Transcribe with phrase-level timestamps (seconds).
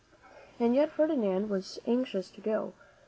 [0.59, 2.73] And yet Ferdinand was anxious to go.